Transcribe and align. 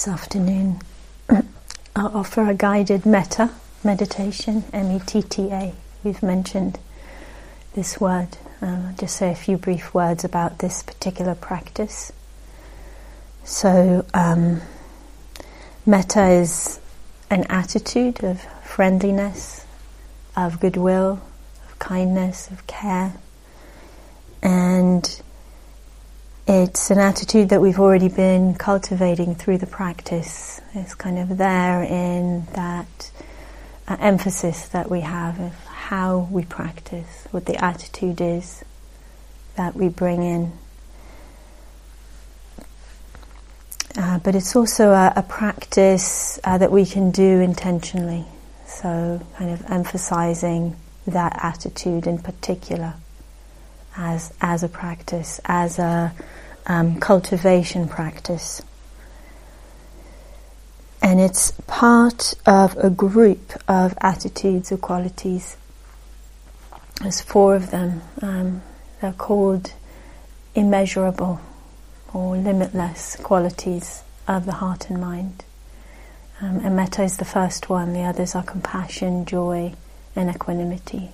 this 0.00 0.08
afternoon, 0.08 0.80
I'll 1.94 2.16
offer 2.16 2.48
a 2.48 2.54
guided 2.54 3.04
metta 3.04 3.50
meditation, 3.84 4.64
M 4.72 4.90
E 4.92 4.98
T 4.98 5.20
T 5.20 5.50
A. 5.50 5.74
We've 6.02 6.22
mentioned 6.22 6.78
this 7.74 8.00
word. 8.00 8.38
Um, 8.62 8.86
I'll 8.86 8.94
just 8.94 9.16
say 9.16 9.30
a 9.30 9.34
few 9.34 9.58
brief 9.58 9.92
words 9.92 10.24
about 10.24 10.60
this 10.60 10.82
particular 10.82 11.34
practice. 11.34 12.12
So, 13.44 14.06
um, 14.14 14.62
metta 15.84 16.28
is 16.28 16.80
an 17.28 17.44
attitude 17.50 18.24
of 18.24 18.40
friendliness, 18.64 19.66
of 20.34 20.60
goodwill, 20.60 21.20
of 21.68 21.78
kindness, 21.78 22.50
of 22.50 22.66
care, 22.66 23.12
and 24.42 25.20
it's 26.52 26.90
an 26.90 26.98
attitude 26.98 27.50
that 27.50 27.60
we've 27.60 27.78
already 27.78 28.08
been 28.08 28.56
cultivating 28.56 29.36
through 29.36 29.58
the 29.58 29.68
practice. 29.68 30.60
It's 30.74 30.96
kind 30.96 31.16
of 31.16 31.38
there 31.38 31.84
in 31.84 32.44
that 32.54 33.12
uh, 33.86 33.96
emphasis 34.00 34.66
that 34.70 34.90
we 34.90 35.02
have 35.02 35.38
of 35.38 35.54
how 35.66 36.28
we 36.28 36.44
practice, 36.44 37.28
what 37.30 37.46
the 37.46 37.64
attitude 37.64 38.20
is 38.20 38.64
that 39.54 39.76
we 39.76 39.88
bring 39.88 40.24
in. 40.24 40.52
Uh, 43.96 44.18
but 44.18 44.34
it's 44.34 44.56
also 44.56 44.90
a, 44.90 45.12
a 45.14 45.22
practice 45.22 46.40
uh, 46.42 46.58
that 46.58 46.72
we 46.72 46.84
can 46.84 47.12
do 47.12 47.38
intentionally. 47.38 48.24
So, 48.66 49.20
kind 49.36 49.52
of 49.52 49.70
emphasizing 49.70 50.74
that 51.06 51.38
attitude 51.44 52.08
in 52.08 52.18
particular 52.18 52.94
as 53.96 54.32
as 54.40 54.62
a 54.62 54.68
practice, 54.68 55.40
as 55.44 55.78
a 55.78 56.12
um, 56.66 57.00
cultivation 57.00 57.88
practice. 57.88 58.62
And 61.02 61.18
it's 61.18 61.52
part 61.66 62.34
of 62.46 62.76
a 62.76 62.90
group 62.90 63.54
of 63.66 63.94
attitudes 64.00 64.70
or 64.70 64.76
qualities. 64.76 65.56
There's 67.00 67.20
four 67.22 67.54
of 67.54 67.70
them. 67.70 68.02
Um, 68.20 68.62
they're 69.00 69.12
called 69.12 69.72
immeasurable 70.54 71.40
or 72.12 72.36
limitless 72.36 73.16
qualities 73.16 74.02
of 74.28 74.44
the 74.44 74.52
heart 74.52 74.90
and 74.90 75.00
mind. 75.00 75.44
Um, 76.40 76.60
and 76.64 76.76
metta 76.76 77.02
is 77.02 77.16
the 77.16 77.24
first 77.24 77.68
one. 77.68 77.92
The 77.92 78.02
others 78.02 78.34
are 78.34 78.42
compassion, 78.42 79.24
joy, 79.24 79.74
and 80.14 80.30
equanimity. 80.30 81.10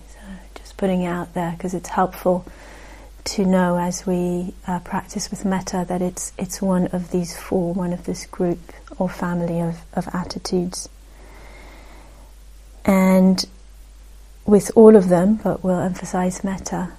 Putting 0.76 1.06
out 1.06 1.34
there 1.34 1.53
because 1.56 1.75
it's 1.75 1.88
helpful 1.88 2.44
to 3.25 3.44
know 3.44 3.76
as 3.76 4.06
we 4.06 4.54
uh, 4.69 4.78
practice 4.81 5.31
with 5.31 5.44
metta 5.44 5.84
that 5.88 6.00
it's 6.00 6.32
it's 6.38 6.62
one 6.62 6.87
of 6.88 7.10
these 7.10 7.37
four, 7.37 7.75
one 7.75 7.92
of 7.92 8.04
this 8.04 8.25
group 8.26 8.59
or 8.98 9.09
family 9.09 9.60
of, 9.60 9.81
of 9.94 10.09
attitudes. 10.14 10.88
And 12.84 13.44
with 14.47 14.70
all 14.76 14.94
of 14.94 15.09
them, 15.09 15.41
but 15.42 15.64
we'll 15.64 15.81
emphasize 15.81 16.44
metta, 16.44 16.93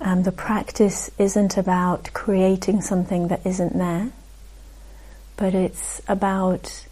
um, 0.00 0.24
the 0.24 0.32
practice 0.32 1.10
isn't 1.18 1.56
about 1.56 2.12
creating 2.12 2.80
something 2.80 3.28
that 3.28 3.46
isn't 3.46 3.78
there, 3.78 4.10
but 5.36 5.54
it's 5.54 6.02
about 6.08 6.84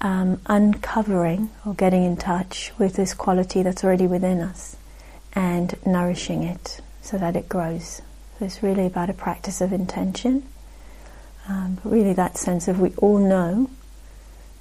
um, 0.00 0.40
uncovering 0.46 1.50
or 1.64 1.74
getting 1.74 2.04
in 2.04 2.16
touch 2.16 2.70
with 2.78 2.94
this 2.94 3.14
quality 3.14 3.64
that's 3.64 3.82
already 3.82 4.06
within 4.06 4.40
us 4.40 4.76
and 5.36 5.76
nourishing 5.86 6.42
it 6.42 6.80
so 7.02 7.18
that 7.18 7.36
it 7.36 7.48
grows. 7.48 8.02
So 8.38 8.46
it's 8.46 8.62
really 8.62 8.86
about 8.86 9.10
a 9.10 9.14
practice 9.14 9.60
of 9.60 9.72
intention, 9.72 10.42
um, 11.46 11.78
but 11.82 11.92
really 11.92 12.14
that 12.14 12.38
sense 12.38 12.66
of 12.66 12.80
we 12.80 12.90
all 12.96 13.18
know 13.18 13.70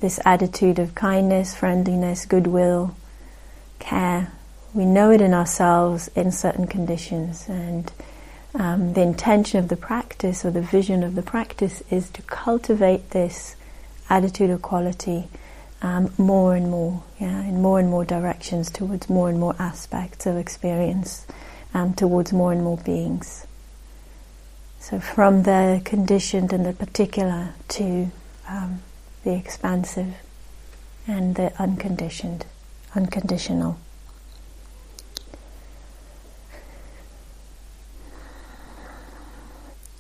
this 0.02 0.20
attitude 0.26 0.78
of 0.78 0.94
kindness, 0.94 1.56
friendliness, 1.56 2.26
goodwill, 2.26 2.96
care. 3.80 4.32
We 4.74 4.86
know 4.86 5.10
it 5.12 5.22
in 5.22 5.34
ourselves 5.34 6.10
in 6.10 6.32
certain 6.32 6.68
conditions, 6.68 7.48
and 7.48 7.92
um, 8.54 8.94
the 8.94 9.02
intention 9.02 9.60
of 9.60 9.70
the 9.70 9.78
practice 9.78 10.44
or 10.44 10.52
the 10.52 10.62
vision 10.62 11.02
of 11.02 11.16
the 11.16 11.22
practice 11.22 11.82
is 11.90 12.10
to 12.12 12.22
cultivate 12.24 13.12
this 13.12 13.56
attitude 14.10 14.50
of 14.50 14.62
quality 14.62 15.30
um, 15.82 16.14
more 16.18 16.56
and 16.56 16.70
more, 16.70 17.04
yeah, 17.20 17.42
in 17.44 17.62
more 17.62 17.80
and 17.80 17.90
more 17.90 18.06
directions 18.06 18.70
towards 18.70 19.10
more 19.10 19.30
and 19.30 19.40
more 19.40 19.56
aspects 19.60 20.26
of 20.26 20.38
experience 20.38 21.28
um, 21.74 21.94
towards 21.94 22.32
more 22.32 22.52
and 22.52 22.64
more 22.64 22.78
beings. 22.78 23.46
So 24.80 25.00
from 25.00 25.44
the 25.44 25.82
conditioned 25.84 26.54
and 26.54 26.66
the 26.66 26.74
particular 26.74 27.54
to 27.70 28.12
um, 28.48 28.82
the 29.24 29.34
expansive 29.36 30.14
and 31.08 31.36
the 31.36 31.52
unconditioned, 31.60 32.46
unconditional. 32.96 33.80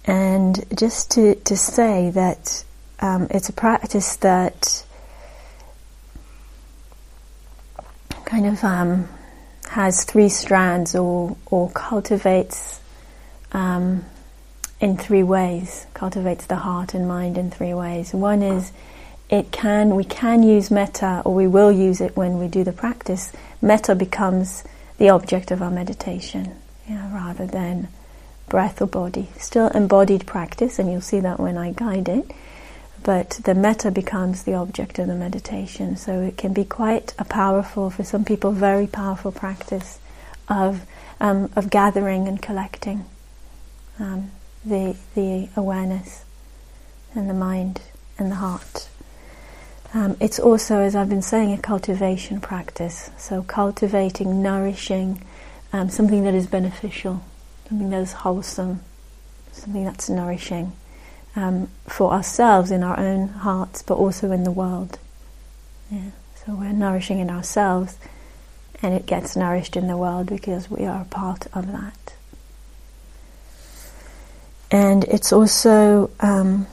And 0.05 0.63
just 0.77 1.11
to, 1.11 1.35
to 1.35 1.57
say 1.57 2.11
that 2.11 2.63
um, 2.99 3.27
it's 3.31 3.49
a 3.49 3.53
practice 3.53 4.15
that 4.17 4.84
kind 8.35 8.47
of 8.47 8.63
um, 8.65 9.07
has 9.69 10.03
three 10.03 10.27
strands 10.27 10.93
or, 10.93 11.37
or 11.45 11.69
cultivates 11.69 12.81
um, 13.53 14.03
in 14.81 14.97
three 14.97 15.23
ways, 15.23 15.85
cultivates 15.93 16.45
the 16.47 16.57
heart 16.57 16.93
and 16.93 17.07
mind 17.07 17.37
in 17.37 17.49
three 17.49 17.73
ways. 17.73 18.13
One 18.13 18.41
is 18.41 18.73
it 19.29 19.53
can, 19.53 19.95
we 19.95 20.03
can 20.03 20.43
use 20.43 20.69
metta 20.69 21.21
or 21.23 21.33
we 21.33 21.47
will 21.47 21.71
use 21.71 22.01
it 22.01 22.17
when 22.17 22.37
we 22.37 22.49
do 22.49 22.65
the 22.65 22.73
practice. 22.73 23.31
Metta 23.61 23.95
becomes 23.95 24.65
the 24.97 25.07
object 25.07 25.49
of 25.49 25.61
our 25.61 25.71
meditation 25.71 26.57
yeah, 26.89 27.15
rather 27.15 27.47
than 27.47 27.87
breath 28.49 28.81
or 28.81 28.87
body. 28.87 29.29
Still 29.37 29.69
embodied 29.69 30.27
practice 30.27 30.77
and 30.77 30.91
you'll 30.91 30.99
see 30.99 31.21
that 31.21 31.39
when 31.39 31.57
I 31.57 31.71
guide 31.71 32.09
it 32.09 32.29
but 33.05 33.39
the 33.43 33.53
metta 33.53 33.91
becomes 33.91 34.43
the 34.43 34.55
object 34.55 34.97
of 34.97 35.05
the 35.07 35.13
meditation. 35.13 35.95
So 35.95 36.21
it 36.21 36.37
can 36.37 36.53
be 36.53 36.65
quite 36.65 37.13
a 37.19 37.23
powerful, 37.23 37.91
for 37.91 38.03
some 38.03 38.25
people, 38.25 38.51
very 38.51 38.87
powerful 38.87 39.31
practice 39.31 39.99
of 40.49 40.81
um, 41.19 41.49
of 41.55 41.69
gathering 41.69 42.27
and 42.27 42.41
collecting 42.41 43.05
um, 43.99 44.31
the 44.65 44.97
the 45.13 45.47
awareness 45.55 46.25
and 47.13 47.29
the 47.29 47.33
mind 47.33 47.79
and 48.17 48.31
the 48.31 48.35
heart. 48.35 48.89
Um, 49.93 50.17
it's 50.19 50.39
also, 50.39 50.79
as 50.79 50.95
I've 50.95 51.07
been 51.07 51.21
saying, 51.21 51.53
a 51.53 51.57
cultivation 51.57 52.41
practice. 52.41 53.11
So 53.17 53.43
cultivating, 53.43 54.41
nourishing 54.41 55.23
um, 55.71 55.89
something 55.89 56.23
that 56.23 56.33
is 56.33 56.47
beneficial, 56.47 57.23
something 57.69 57.91
that 57.91 58.01
is 58.01 58.13
wholesome, 58.13 58.81
something 59.51 59.85
that's 59.85 60.09
nourishing 60.09 60.73
um, 61.35 61.69
for 61.87 62.11
ourselves 62.11 62.71
in 62.71 62.83
our 62.83 62.99
own 62.99 63.27
hearts, 63.27 63.81
but 63.81 63.95
also 63.95 64.31
in 64.31 64.43
the 64.43 64.51
world. 64.51 64.97
Yeah. 65.91 66.11
So 66.45 66.53
we're 66.55 66.71
nourishing 66.71 67.19
in 67.19 67.29
ourselves, 67.29 67.97
and 68.81 68.93
it 68.93 69.05
gets 69.05 69.35
nourished 69.35 69.75
in 69.75 69.87
the 69.87 69.97
world 69.97 70.27
because 70.27 70.69
we 70.69 70.85
are 70.85 71.01
a 71.01 71.05
part 71.05 71.47
of 71.53 71.71
that. 71.71 72.13
And 74.71 75.03
it's 75.05 75.31
also 75.31 76.09
um, 76.19 76.67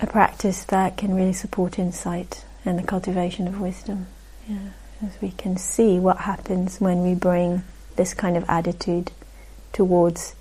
a 0.00 0.06
practice 0.06 0.64
that 0.64 0.96
can 0.96 1.14
really 1.14 1.32
support 1.32 1.78
insight 1.78 2.44
and 2.64 2.78
the 2.78 2.82
cultivation 2.82 3.48
of 3.48 3.60
wisdom. 3.60 4.06
Yeah. 4.48 4.70
As 5.04 5.20
we 5.20 5.30
can 5.30 5.56
see 5.56 5.98
what 5.98 6.18
happens 6.18 6.80
when 6.80 7.02
we 7.02 7.14
bring 7.14 7.62
this 7.96 8.14
kind 8.14 8.36
of 8.36 8.44
attitude 8.48 9.12
towards 9.72 10.34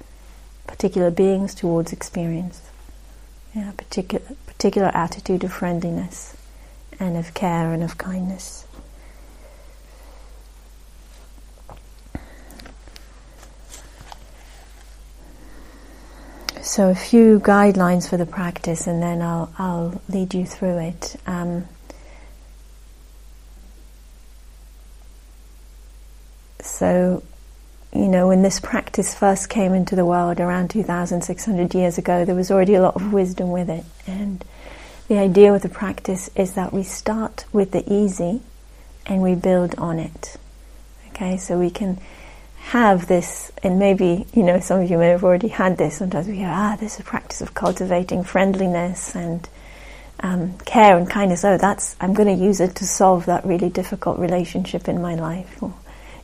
particular 0.65 1.11
beings, 1.11 1.53
towards 1.53 1.93
experience 1.93 2.66
yeah, 3.57 3.71
particular 3.71 4.23
particular 4.45 4.91
attitude 4.93 5.43
of 5.43 5.51
friendliness 5.51 6.37
and 6.99 7.17
of 7.17 7.33
care 7.33 7.73
and 7.73 7.81
of 7.81 7.97
kindness. 7.97 8.65
So 16.61 16.89
a 16.89 16.95
few 16.95 17.39
guidelines 17.39 18.07
for 18.07 18.17
the 18.17 18.27
practice, 18.27 18.85
and 18.85 19.01
then 19.01 19.23
I'll 19.23 19.51
I'll 19.57 20.01
lead 20.07 20.35
you 20.35 20.45
through 20.45 20.77
it. 20.77 21.15
Um, 21.25 21.65
so 26.61 27.23
you 27.93 28.07
know, 28.07 28.27
when 28.27 28.41
this 28.41 28.59
practice 28.59 29.15
first 29.15 29.49
came 29.49 29.73
into 29.73 29.95
the 29.95 30.05
world 30.05 30.39
around 30.39 30.69
2,600 30.69 31.73
years 31.73 31.97
ago, 31.97 32.25
there 32.25 32.35
was 32.35 32.51
already 32.51 32.73
a 32.75 32.81
lot 32.81 32.95
of 32.95 33.13
wisdom 33.13 33.51
with 33.51 33.69
it. 33.69 33.85
And 34.05 34.43
the 35.07 35.17
idea 35.17 35.51
with 35.51 35.63
the 35.63 35.69
practice 35.69 36.29
is 36.35 36.53
that 36.53 36.73
we 36.73 36.83
start 36.83 37.45
with 37.53 37.71
the 37.71 37.91
easy 37.91 38.41
and 39.05 39.21
we 39.21 39.35
build 39.35 39.75
on 39.75 39.99
it. 39.99 40.37
Okay, 41.09 41.37
so 41.37 41.57
we 41.57 41.69
can 41.69 41.99
have 42.57 43.07
this, 43.07 43.51
and 43.63 43.79
maybe, 43.79 44.27
you 44.33 44.43
know, 44.43 44.59
some 44.59 44.81
of 44.81 44.91
you 44.91 44.97
may 44.97 45.07
have 45.07 45.23
already 45.23 45.47
had 45.47 45.77
this. 45.77 45.97
Sometimes 45.97 46.27
we 46.27 46.35
hear, 46.35 46.51
ah, 46.51 46.75
this 46.77 46.95
is 46.95 46.99
a 46.99 47.03
practice 47.03 47.41
of 47.41 47.53
cultivating 47.53 48.23
friendliness 48.23 49.15
and 49.15 49.47
um, 50.19 50.57
care 50.59 50.97
and 50.97 51.09
kindness. 51.09 51.45
Oh, 51.45 51.57
that's 51.57 51.95
I'm 52.01 52.13
going 52.13 52.37
to 52.37 52.43
use 52.43 52.59
it 52.59 52.75
to 52.75 52.85
solve 52.85 53.25
that 53.27 53.45
really 53.45 53.69
difficult 53.69 54.19
relationship 54.19 54.89
in 54.89 55.01
my 55.01 55.15
life. 55.15 55.63
Or, 55.63 55.73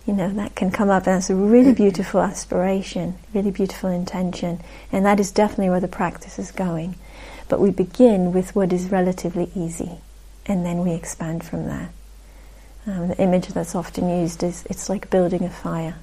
you 0.06 0.14
know, 0.14 0.30
that 0.34 0.56
can 0.56 0.70
come 0.70 0.90
up, 0.90 1.08
and 1.08 1.16
that's 1.16 1.30
a 1.30 1.36
really 1.36 1.74
beautiful 1.74 2.22
aspiration, 2.22 3.16
really 3.34 3.52
beautiful 3.52 3.90
intention, 3.90 4.60
and 4.92 5.06
that 5.06 5.20
is 5.20 5.32
definitely 5.32 5.70
where 5.70 5.80
the 5.80 5.88
practice 5.88 6.38
is 6.38 6.52
going. 6.52 6.96
But 7.48 7.62
we 7.62 7.72
begin 7.72 8.34
with 8.34 8.56
what 8.56 8.74
is 8.74 8.92
relatively 8.92 9.50
easy, 9.56 10.00
and 10.46 10.66
then 10.66 10.80
we 10.80 10.92
expand 10.92 11.46
from 11.46 11.66
there. 11.66 11.90
Um, 12.86 13.08
the 13.10 13.22
image 13.22 13.48
that's 13.48 13.76
often 13.76 14.10
used 14.10 14.44
is 14.44 14.66
it's 14.70 14.90
like 14.90 15.10
building 15.10 15.44
a 15.44 15.50
fire. 15.50 15.96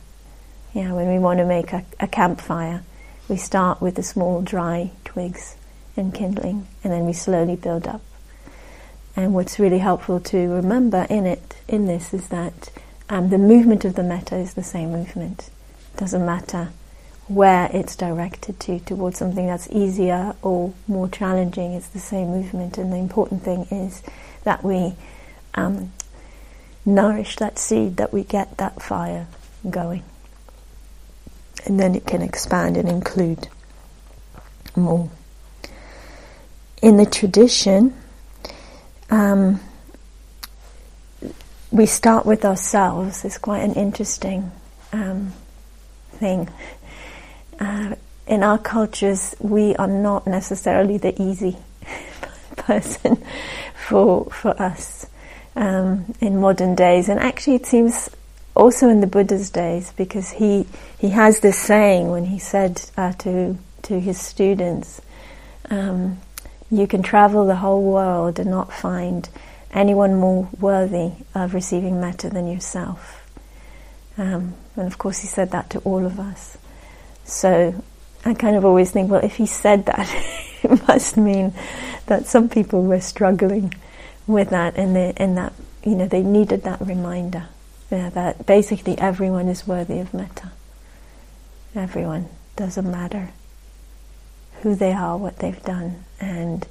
Yeah, 0.73 0.93
when 0.93 1.08
we 1.12 1.19
want 1.19 1.38
to 1.38 1.44
make 1.44 1.73
a, 1.73 1.85
a 1.99 2.06
campfire, 2.06 2.82
we 3.29 3.37
start 3.37 3.82
with 3.82 3.96
the 3.96 4.03
small 4.03 4.41
dry 4.41 4.93
twigs 5.05 5.56
and 5.96 6.14
kindling, 6.14 6.67
and 6.82 6.93
then 6.93 7.05
we 7.05 7.12
slowly 7.12 7.56
build 7.56 7.87
up. 7.87 8.00
And 9.14 9.35
what's 9.35 9.58
really 9.58 9.79
helpful 9.81 10.20
to 10.20 10.38
remember 10.38 11.06
in 11.11 11.26
it, 11.26 11.56
in 11.69 11.87
this, 11.87 12.14
is 12.14 12.29
that 12.29 12.70
um, 13.11 13.29
the 13.29 13.39
movement 13.39 13.85
of 13.85 13.97
the 13.97 14.05
metta 14.05 14.37
is 14.37 14.55
the 14.55 14.62
same 14.62 14.93
movement. 14.93 15.51
Doesn't 15.97 16.25
matter 16.25 16.71
where 17.27 17.69
it's 17.73 17.97
directed 17.97 18.59
to, 18.61 18.79
towards 18.81 19.19
something 19.19 19.47
that's 19.47 19.69
easier 19.71 20.35
or 20.43 20.73
more 20.87 21.09
challenging, 21.09 21.73
it's 21.73 21.89
the 21.89 21.99
same 21.99 22.29
movement. 22.29 22.79
And 22.79 22.93
the 22.93 22.97
important 22.97 23.43
thing 23.43 23.67
is 23.71 24.03
that 24.45 24.65
we 24.65 24.95
um, 25.55 25.93
nourish 26.87 27.37
that 27.37 27.59
seed, 27.59 27.97
that 27.99 28.12
we 28.12 28.23
get 28.23 28.57
that 28.59 28.81
fire 28.81 29.27
going. 29.69 30.05
And 31.67 31.79
then 31.79 31.95
it 31.95 32.06
can 32.06 32.23
expand 32.23 32.77
and 32.77 32.89
include 32.89 33.49
more. 34.77 35.11
In 36.81 36.97
the 36.97 37.06
tradition, 37.06 37.95
um, 39.11 39.61
we 41.70 41.87
start 41.87 42.26
with 42.26 42.44
ourselves. 42.44 43.25
It's 43.25 43.38
quite 43.38 43.62
an 43.62 43.75
interesting 43.75 44.50
um, 44.93 45.32
thing. 46.12 46.49
Uh, 47.58 47.94
in 48.26 48.43
our 48.43 48.58
cultures, 48.58 49.34
we 49.40 49.75
are 49.76 49.87
not 49.88 50.26
necessarily 50.26 50.99
the 50.99 51.20
easy 51.20 51.56
person 52.56 53.22
for 53.88 54.26
for 54.26 54.61
us 54.61 55.06
um, 55.56 56.14
in 56.20 56.40
modern 56.40 56.75
days, 56.75 57.08
and 57.08 57.20
actually, 57.20 57.56
it 57.56 57.67
seems 57.67 58.08
also 58.55 58.88
in 58.88 59.00
the 59.00 59.06
Buddha's 59.06 59.50
days 59.50 59.93
because 59.93 60.31
he 60.31 60.67
he 60.99 61.11
has 61.11 61.40
this 61.40 61.58
saying 61.58 62.11
when 62.11 62.26
he 62.26 62.38
said 62.38 62.82
uh, 62.96 63.12
to 63.12 63.58
to 63.82 64.00
his 64.00 64.20
students, 64.20 65.00
um, 65.70 66.19
"You 66.70 66.87
can 66.87 67.02
travel 67.02 67.46
the 67.46 67.56
whole 67.56 67.82
world 67.82 68.38
and 68.38 68.50
not 68.50 68.72
find." 68.72 69.28
Anyone 69.72 70.14
more 70.14 70.49
worthy 70.58 71.12
of 71.34 71.55
receiving 71.55 72.00
metta 72.00 72.28
than 72.31 72.49
yourself. 72.49 73.26
Um, 74.19 74.55
and 74.76 74.87
of 74.87 74.99
course, 74.99 75.20
he 75.20 75.26
said 75.26 75.50
that 75.52 75.70
to 75.70 75.78
all 75.81 76.05
of 76.05 76.19
us. 76.19 76.58
So 77.25 77.82
I 78.25 78.34
kind 78.34 78.56
of 78.56 78.64
always 78.64 78.90
think, 78.90 79.11
well, 79.11 79.25
if 79.25 79.37
he 79.37 79.46
said 79.46 79.87
that, 79.87 80.08
it 80.62 80.88
must 80.88 81.17
mean 81.17 81.55
that 82.06 82.26
some 82.26 82.49
people 82.49 82.84
were 82.84 83.00
struggling 83.00 83.72
with 84.26 84.50
that, 84.50 84.76
and, 84.76 84.94
they, 84.94 85.12
and 85.17 85.37
that 85.37 85.52
you 85.84 85.94
know 85.94 86.06
they 86.06 86.22
needed 86.22 86.62
that 86.62 86.81
reminder 86.81 87.49
yeah, 87.90 88.08
that 88.11 88.46
basically 88.46 88.96
everyone 88.99 89.49
is 89.49 89.67
worthy 89.67 89.99
of 89.99 90.14
metta. 90.14 90.52
Everyone 91.75 92.28
doesn't 92.56 92.88
matter 92.88 93.31
who 94.62 94.75
they 94.75 94.93
are, 94.93 95.17
what 95.17 95.38
they've 95.38 95.62
done, 95.64 96.05
and 96.20 96.67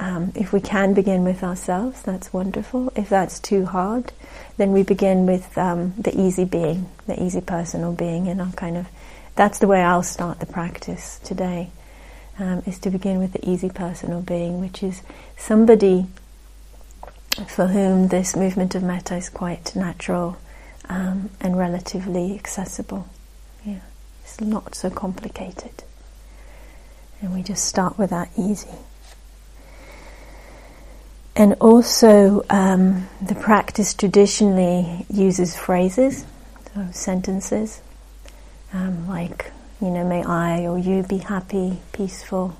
um, 0.00 0.32
if 0.34 0.52
we 0.52 0.60
can 0.60 0.94
begin 0.94 1.24
with 1.24 1.42
ourselves, 1.42 2.02
that's 2.02 2.32
wonderful. 2.32 2.92
If 2.94 3.08
that's 3.08 3.40
too 3.40 3.66
hard, 3.66 4.12
then 4.56 4.72
we 4.72 4.82
begin 4.82 5.26
with 5.26 5.56
um, 5.58 5.94
the 5.98 6.18
easy 6.18 6.44
being, 6.44 6.88
the 7.06 7.20
easy 7.22 7.40
personal 7.40 7.92
being, 7.92 8.28
and 8.28 8.40
I'll 8.40 8.52
kind 8.52 8.76
of 8.76 8.86
that's 9.34 9.58
the 9.60 9.68
way 9.68 9.82
I'll 9.82 10.02
start 10.02 10.40
the 10.40 10.46
practice 10.46 11.20
today. 11.24 11.70
Um, 12.40 12.62
is 12.66 12.78
to 12.80 12.90
begin 12.90 13.18
with 13.18 13.32
the 13.32 13.50
easy 13.50 13.68
personal 13.68 14.20
being, 14.22 14.60
which 14.60 14.80
is 14.80 15.02
somebody 15.36 16.06
for 17.48 17.66
whom 17.66 18.08
this 18.08 18.36
movement 18.36 18.76
of 18.76 18.82
metta 18.84 19.16
is 19.16 19.28
quite 19.28 19.74
natural 19.74 20.36
um, 20.88 21.30
and 21.40 21.58
relatively 21.58 22.36
accessible. 22.36 23.08
Yeah, 23.64 23.80
it's 24.22 24.40
not 24.40 24.76
so 24.76 24.88
complicated, 24.88 25.82
and 27.20 27.34
we 27.34 27.42
just 27.42 27.64
start 27.64 27.98
with 27.98 28.10
that 28.10 28.30
easy. 28.36 28.68
And 31.38 31.54
also, 31.60 32.44
um, 32.50 33.08
the 33.22 33.36
practice 33.36 33.94
traditionally 33.94 35.06
uses 35.08 35.56
phrases, 35.56 36.26
so 36.74 36.88
sentences, 36.90 37.80
um, 38.72 39.06
like, 39.06 39.52
you 39.80 39.88
know, 39.88 40.02
may 40.04 40.24
I 40.24 40.66
or 40.66 40.76
you 40.76 41.04
be 41.04 41.18
happy, 41.18 41.78
peaceful. 41.92 42.56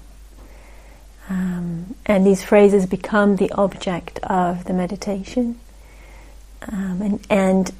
Um, 1.28 1.96
and 2.06 2.24
these 2.24 2.44
phrases 2.44 2.86
become 2.86 3.34
the 3.34 3.50
object 3.50 4.20
of 4.20 4.62
the 4.66 4.74
meditation. 4.74 5.58
Um, 6.68 7.02
and, 7.02 7.26
and 7.28 7.72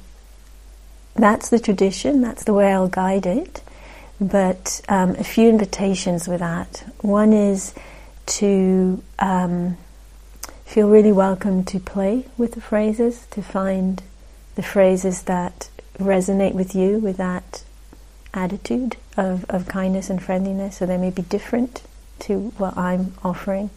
that's 1.15 1.47
the 1.47 1.59
tradition, 1.59 2.19
that's 2.19 2.43
the 2.43 2.53
way 2.53 2.73
I'll 2.73 2.89
guide 2.89 3.25
it. 3.25 3.61
But 4.19 4.81
um, 4.89 5.11
a 5.11 5.23
few 5.23 5.47
invitations 5.47 6.27
with 6.27 6.41
that. 6.41 6.83
One 6.99 7.31
is 7.31 7.73
to 8.25 9.01
um, 9.17 9.77
feel 10.69 10.87
really 10.87 11.11
welcome 11.11 11.63
to 11.63 11.79
play 11.79 12.23
with 12.37 12.51
the 12.51 12.61
phrases, 12.61 13.25
to 13.31 13.41
find 13.41 14.03
the 14.53 14.61
phrases 14.61 15.23
that 15.23 15.67
resonate 15.97 16.53
with 16.53 16.75
you 16.75 16.99
with 16.99 17.17
that 17.17 17.63
attitude 18.35 18.95
of, 19.17 19.43
of 19.49 19.67
kindness 19.67 20.11
and 20.11 20.21
friendliness. 20.21 20.77
So 20.77 20.85
they 20.85 20.97
may 20.97 21.09
be 21.09 21.23
different 21.23 21.81
to 22.19 22.53
what 22.59 22.77
I'm 22.77 23.15
offering. 23.23 23.71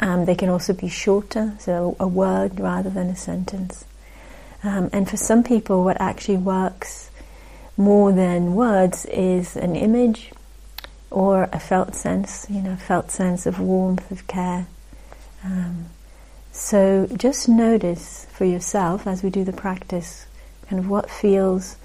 Um, 0.00 0.24
they 0.24 0.34
can 0.34 0.48
also 0.48 0.72
be 0.72 0.88
shorter, 0.88 1.54
so 1.60 1.94
a 2.00 2.08
word 2.08 2.58
rather 2.58 2.90
than 2.90 3.06
a 3.06 3.16
sentence. 3.16 3.84
Um, 4.64 4.90
and 4.92 5.08
for 5.08 5.16
some 5.16 5.44
people, 5.44 5.84
what 5.84 6.00
actually 6.00 6.38
works 6.38 7.08
more 7.76 8.10
than 8.10 8.56
words 8.56 9.04
is 9.06 9.56
an 9.56 9.76
image 9.76 10.32
or 11.08 11.44
a 11.52 11.60
felt 11.60 11.94
sense, 11.94 12.48
you 12.50 12.62
know, 12.62 12.74
felt 12.74 13.12
sense 13.12 13.46
of 13.46 13.60
warmth, 13.60 14.10
of 14.10 14.26
care. 14.26 14.66
Um, 15.44 15.86
so 16.56 17.06
just 17.16 17.48
notice 17.48 18.26
for 18.32 18.44
yourself 18.44 19.06
as 19.06 19.22
we 19.22 19.30
do 19.30 19.44
the 19.44 19.52
practice 19.52 20.26
kind 20.68 20.78
of 20.78 20.88
what 20.88 21.10
feels 21.10 21.76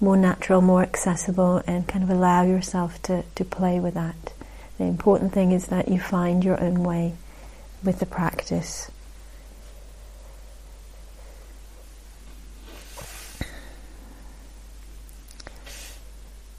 more 0.00 0.16
natural, 0.16 0.62
more 0.62 0.82
accessible, 0.82 1.62
and 1.66 1.86
kind 1.86 2.02
of 2.02 2.08
allow 2.10 2.42
yourself 2.42 3.00
to, 3.02 3.22
to 3.34 3.44
play 3.44 3.78
with 3.78 3.94
that. 3.94 4.32
The 4.78 4.84
important 4.84 5.32
thing 5.32 5.52
is 5.52 5.66
that 5.66 5.88
you 5.88 6.00
find 6.00 6.42
your 6.42 6.58
own 6.60 6.82
way 6.82 7.14
with 7.84 7.98
the 7.98 8.06
practice. 8.06 8.90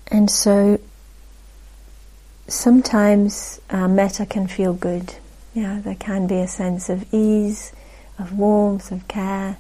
And 0.08 0.30
so 0.30 0.80
sometimes 2.48 3.60
uh, 3.70 3.88
metta 3.88 4.26
can 4.26 4.46
feel 4.46 4.74
good. 4.74 5.16
Yeah, 5.54 5.82
there 5.84 5.96
can 5.96 6.28
be 6.28 6.38
a 6.38 6.48
sense 6.48 6.90
of 6.90 7.14
ease, 7.14 7.74
of 8.18 8.38
warmth, 8.38 8.92
of 8.92 9.08
care 9.08 9.58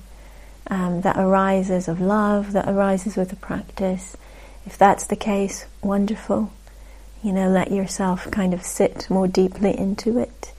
um, 0.67 1.01
that 1.01 1.17
arises, 1.17 1.87
of 1.87 1.99
love 1.99 2.53
that 2.53 2.67
arises 2.69 3.17
with 3.17 3.29
the 3.29 3.35
practice. 3.35 4.15
If 4.65 4.77
that's 4.77 5.05
the 5.05 5.15
case, 5.15 5.65
wonderful. 5.81 6.53
You 7.21 7.33
know, 7.33 7.49
let 7.49 7.71
yourself 7.71 8.31
kind 8.31 8.53
of 8.53 8.63
sit 8.63 9.09
more 9.09 9.27
deeply 9.27 9.77
into 9.77 10.17
it. 10.17 10.53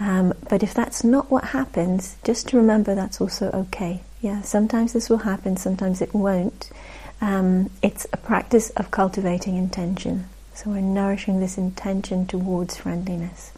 Um, 0.00 0.34
but 0.50 0.62
if 0.62 0.74
that's 0.74 1.04
not 1.04 1.30
what 1.30 1.44
happens, 1.44 2.16
just 2.24 2.48
to 2.48 2.56
remember 2.56 2.94
that's 2.94 3.20
also 3.20 3.50
okay. 3.52 4.02
Yeah, 4.20 4.42
sometimes 4.42 4.92
this 4.92 5.08
will 5.08 5.18
happen, 5.18 5.56
sometimes 5.56 6.02
it 6.02 6.12
won't. 6.12 6.70
Um, 7.20 7.70
it's 7.80 8.06
a 8.12 8.16
practice 8.16 8.70
of 8.70 8.90
cultivating 8.90 9.56
intention. 9.56 10.26
So 10.52 10.70
we're 10.70 10.80
nourishing 10.80 11.38
this 11.40 11.56
intention 11.56 12.26
towards 12.26 12.76
friendliness. 12.76 13.52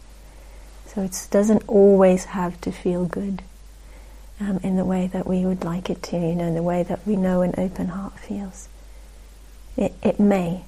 So 0.87 1.01
it 1.03 1.27
doesn't 1.31 1.63
always 1.67 2.25
have 2.25 2.59
to 2.61 2.71
feel 2.71 3.05
good 3.05 3.43
um, 4.39 4.59
in 4.63 4.77
the 4.77 4.85
way 4.85 5.07
that 5.07 5.27
we 5.27 5.45
would 5.45 5.63
like 5.63 5.89
it 5.89 6.01
to, 6.03 6.17
you 6.17 6.35
know, 6.35 6.45
in 6.45 6.55
the 6.55 6.63
way 6.63 6.83
that 6.83 7.05
we 7.05 7.15
know 7.15 7.41
an 7.41 7.55
open 7.57 7.89
heart 7.89 8.17
feels. 8.19 8.67
It, 9.75 9.93
it 10.01 10.19
may 10.19 10.63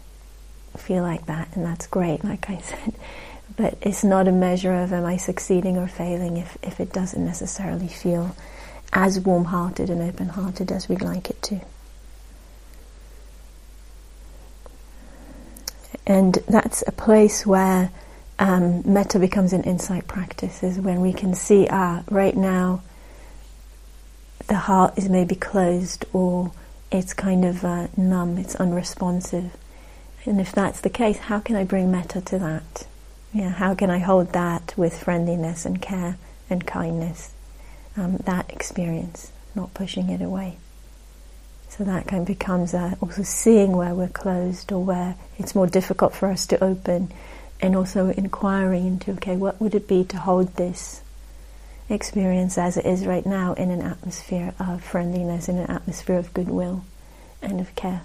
feel 0.77 1.03
like 1.03 1.25
that, 1.25 1.49
and 1.55 1.65
that's 1.65 1.87
great, 1.87 2.23
like 2.23 2.49
I 2.49 2.57
said, 2.61 2.95
but 3.55 3.77
it's 3.81 4.03
not 4.03 4.27
a 4.27 4.31
measure 4.31 4.73
of 4.73 4.93
am 4.93 5.05
I 5.05 5.17
succeeding 5.17 5.77
or 5.77 5.87
failing 5.87 6.37
if, 6.37 6.57
if 6.61 6.79
it 6.79 6.93
doesn't 6.93 7.23
necessarily 7.23 7.87
feel 7.87 8.35
as 8.91 9.19
warm 9.19 9.45
hearted 9.45 9.89
and 9.89 10.01
open 10.01 10.29
hearted 10.29 10.71
as 10.71 10.89
we'd 10.89 11.01
like 11.01 11.29
it 11.29 11.41
to. 11.43 11.61
And 16.07 16.39
that's 16.47 16.83
a 16.87 16.91
place 16.91 17.45
where 17.45 17.91
um, 18.39 18.81
metta 18.91 19.19
becomes 19.19 19.53
an 19.53 19.63
insight 19.63 20.07
practice 20.07 20.63
is 20.63 20.79
when 20.79 21.01
we 21.01 21.13
can 21.13 21.35
see, 21.35 21.67
ah, 21.69 22.03
right 22.09 22.35
now 22.35 22.81
the 24.47 24.55
heart 24.55 24.97
is 24.97 25.09
maybe 25.09 25.35
closed 25.35 26.05
or 26.13 26.51
it's 26.91 27.13
kind 27.13 27.45
of 27.45 27.63
uh, 27.63 27.87
numb, 27.97 28.37
it's 28.37 28.55
unresponsive. 28.55 29.51
And 30.25 30.39
if 30.39 30.51
that's 30.51 30.81
the 30.81 30.89
case, 30.89 31.17
how 31.17 31.39
can 31.39 31.55
I 31.55 31.63
bring 31.63 31.91
metta 31.91 32.21
to 32.21 32.39
that? 32.39 32.87
Yeah, 33.33 33.49
how 33.49 33.75
can 33.75 33.89
I 33.89 33.99
hold 33.99 34.33
that 34.33 34.73
with 34.75 34.97
friendliness 35.03 35.65
and 35.65 35.81
care 35.81 36.17
and 36.49 36.65
kindness? 36.65 37.33
Um, 37.95 38.17
that 38.23 38.49
experience, 38.51 39.31
not 39.53 39.73
pushing 39.73 40.09
it 40.09 40.21
away. 40.21 40.57
So 41.67 41.83
that 41.83 42.07
kind 42.07 42.21
of 42.21 42.27
becomes 42.27 42.73
uh, 42.73 42.95
also 43.01 43.23
seeing 43.23 43.73
where 43.77 43.93
we're 43.93 44.07
closed 44.07 44.71
or 44.71 44.83
where 44.83 45.15
it's 45.37 45.53
more 45.53 45.67
difficult 45.67 46.15
for 46.15 46.29
us 46.29 46.47
to 46.47 46.63
open, 46.63 47.11
and 47.61 47.75
also 47.75 48.09
inquiring 48.09 48.87
into 48.87 49.11
okay, 49.11 49.35
what 49.35 49.59
would 49.59 49.75
it 49.75 49.87
be 49.87 50.03
to 50.05 50.17
hold 50.17 50.55
this 50.55 51.01
experience 51.89 52.57
as 52.57 52.77
it 52.77 52.85
is 52.85 53.05
right 53.05 53.25
now 53.25 53.53
in 53.53 53.71
an 53.71 53.81
atmosphere 53.81 54.53
of 54.59 54.83
friendliness, 54.83 55.49
in 55.49 55.57
an 55.57 55.69
atmosphere 55.69 56.17
of 56.17 56.33
goodwill 56.33 56.83
and 57.41 57.59
of 57.59 57.73
care. 57.75 58.03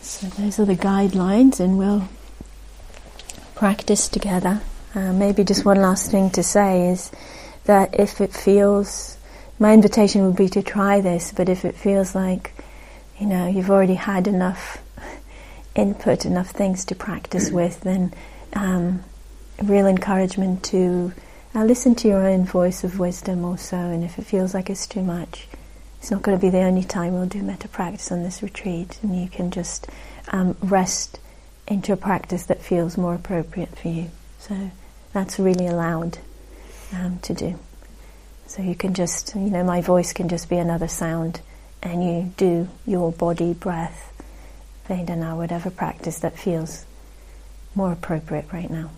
So 0.00 0.26
those 0.26 0.58
are 0.58 0.66
the 0.66 0.76
guidelines, 0.76 1.60
and 1.60 1.78
we'll 1.78 2.08
practice 3.54 4.06
together. 4.06 4.60
Uh, 4.94 5.12
maybe 5.12 5.44
just 5.44 5.64
one 5.64 5.80
last 5.80 6.10
thing 6.10 6.30
to 6.30 6.42
say 6.42 6.88
is 6.88 7.12
that 7.64 7.98
if 7.98 8.20
it 8.20 8.32
feels, 8.32 9.16
my 9.58 9.72
invitation 9.72 10.26
would 10.26 10.36
be 10.36 10.48
to 10.48 10.62
try 10.62 11.00
this, 11.00 11.32
but 11.32 11.48
if 11.48 11.64
it 11.64 11.76
feels 11.76 12.14
like, 12.14 12.52
you 13.18 13.26
know, 13.26 13.46
you've 13.46 13.70
already 13.70 13.94
had 13.94 14.26
enough 14.26 14.78
input, 15.76 16.24
enough 16.24 16.50
things 16.50 16.84
to 16.86 16.94
practice 16.94 17.50
with, 17.52 17.80
then 17.82 18.12
um, 18.54 19.04
real 19.62 19.86
encouragement 19.86 20.64
to 20.64 21.12
uh, 21.54 21.64
listen 21.64 21.94
to 21.94 22.08
your 22.08 22.26
own 22.26 22.44
voice 22.44 22.82
of 22.82 22.98
wisdom 22.98 23.44
also, 23.44 23.76
and 23.76 24.02
if 24.02 24.18
it 24.18 24.26
feels 24.26 24.54
like 24.54 24.68
it's 24.68 24.86
too 24.86 25.02
much, 25.02 25.46
it's 25.98 26.10
not 26.10 26.22
going 26.22 26.36
to 26.36 26.40
be 26.40 26.50
the 26.50 26.62
only 26.62 26.82
time 26.82 27.12
we'll 27.12 27.26
do 27.26 27.42
metta 27.42 27.68
practice 27.68 28.10
on 28.10 28.22
this 28.24 28.42
retreat, 28.42 28.98
and 29.02 29.20
you 29.20 29.28
can 29.28 29.52
just 29.52 29.86
um, 30.28 30.56
rest 30.62 31.20
into 31.68 31.92
a 31.92 31.96
practice 31.96 32.46
that 32.46 32.60
feels 32.60 32.96
more 32.96 33.14
appropriate 33.14 33.76
for 33.78 33.88
you. 33.88 34.10
So 34.38 34.70
that's 35.12 35.38
really 35.38 35.66
allowed 35.66 36.18
um, 36.94 37.18
to 37.20 37.34
do. 37.34 37.58
So 38.46 38.62
you 38.62 38.74
can 38.74 38.94
just, 38.94 39.34
you 39.34 39.50
know, 39.50 39.62
my 39.62 39.80
voice 39.80 40.12
can 40.12 40.28
just 40.28 40.48
be 40.48 40.56
another 40.56 40.88
sound, 40.88 41.40
and 41.82 42.04
you 42.04 42.32
do 42.36 42.68
your 42.86 43.12
body, 43.12 43.52
breath, 43.54 44.12
Vedana, 44.88 45.36
whatever 45.36 45.70
practice 45.70 46.18
that 46.20 46.38
feels 46.38 46.84
more 47.74 47.92
appropriate 47.92 48.52
right 48.52 48.70
now. 48.70 48.90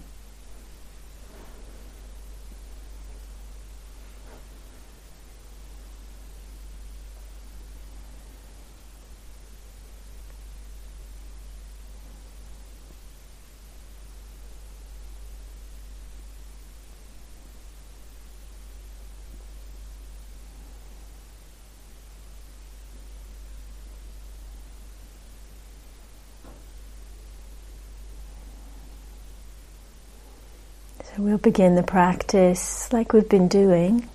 We'll 31.22 31.38
begin 31.38 31.76
the 31.76 31.84
practice 31.84 32.92
like 32.92 33.12
we've 33.12 33.28
been 33.28 33.46
doing 33.46 34.08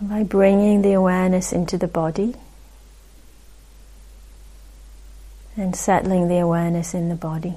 by 0.00 0.22
bringing 0.22 0.82
the 0.82 0.92
awareness 0.92 1.52
into 1.52 1.76
the 1.76 1.88
body 1.88 2.36
and 5.56 5.74
settling 5.74 6.28
the 6.28 6.38
awareness 6.38 6.94
in 6.94 7.08
the 7.08 7.16
body. 7.16 7.56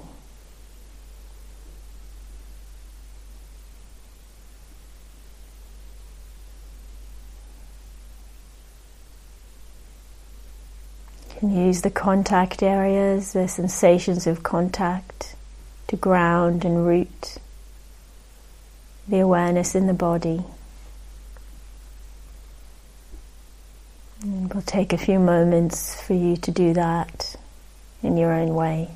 You 11.28 11.40
can 11.40 11.56
use 11.56 11.84
the 11.84 11.92
contact 11.92 12.64
areas, 12.64 13.34
the 13.34 13.48
sensations 13.48 14.26
of 14.26 14.42
contact 14.42 15.36
to 15.90 15.96
ground 15.96 16.66
and 16.66 16.88
root 16.88 17.38
the 19.10 19.20
awareness 19.20 19.74
in 19.74 19.88
the 19.88 19.94
body. 19.94 20.44
And 24.22 24.54
we'll 24.54 24.62
take 24.63 24.94
a 24.94 24.98
few 24.98 25.18
moments 25.18 26.00
for 26.01 26.13
you 26.13 26.38
to 26.38 26.51
do 26.51 26.74
that 26.74 27.36
in 28.04 28.18
your 28.18 28.32
own 28.34 28.54
way. 28.54 28.89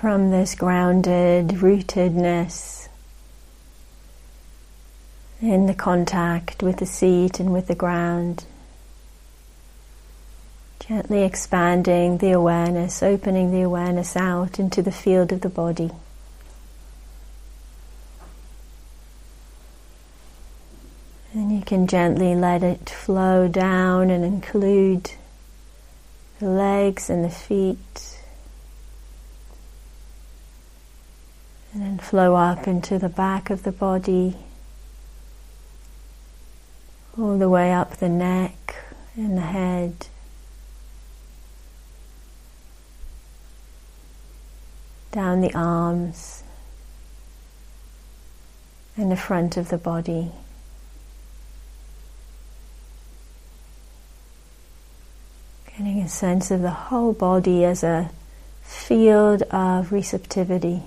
From 0.00 0.30
this 0.30 0.54
grounded 0.54 1.48
rootedness 1.48 2.88
in 5.42 5.66
the 5.66 5.74
contact 5.74 6.62
with 6.62 6.78
the 6.78 6.86
seat 6.86 7.38
and 7.38 7.52
with 7.52 7.66
the 7.66 7.74
ground, 7.74 8.46
gently 10.78 11.22
expanding 11.22 12.16
the 12.16 12.30
awareness, 12.30 13.02
opening 13.02 13.50
the 13.50 13.60
awareness 13.60 14.16
out 14.16 14.58
into 14.58 14.80
the 14.80 14.90
field 14.90 15.32
of 15.32 15.42
the 15.42 15.50
body. 15.50 15.90
And 21.34 21.54
you 21.54 21.62
can 21.62 21.86
gently 21.86 22.34
let 22.34 22.62
it 22.62 22.88
flow 22.88 23.48
down 23.48 24.08
and 24.08 24.24
include 24.24 25.10
the 26.38 26.48
legs 26.48 27.10
and 27.10 27.22
the 27.22 27.28
feet. 27.28 28.16
Flow 32.00 32.34
up 32.34 32.66
into 32.66 32.98
the 32.98 33.08
back 33.08 33.50
of 33.50 33.62
the 33.62 33.70
body, 33.70 34.34
all 37.16 37.38
the 37.38 37.48
way 37.48 37.72
up 37.72 37.98
the 37.98 38.08
neck 38.08 38.74
and 39.14 39.36
the 39.36 39.42
head. 39.42 40.08
Down 45.12 45.40
the 45.40 45.54
arms 45.54 46.42
and 48.96 49.12
the 49.12 49.16
front 49.16 49.56
of 49.56 49.68
the 49.68 49.78
body. 49.78 50.32
Getting 55.66 56.00
a 56.00 56.08
sense 56.08 56.50
of 56.50 56.62
the 56.62 56.70
whole 56.70 57.12
body 57.12 57.64
as 57.64 57.84
a 57.84 58.10
field 58.62 59.42
of 59.42 59.92
receptivity 59.92 60.82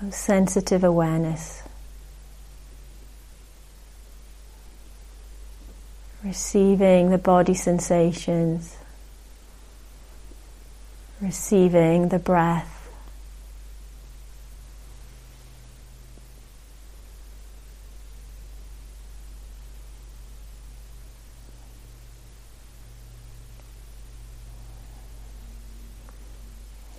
of 0.00 0.14
sensitive 0.14 0.84
awareness. 0.84 1.62
Receiving 6.24 7.10
the 7.10 7.18
body 7.18 7.54
sensations, 7.54 8.76
receiving 11.20 12.08
the 12.08 12.18
breath. 12.18 12.74